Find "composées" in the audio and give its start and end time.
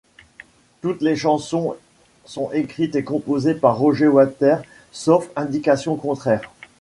3.03-3.53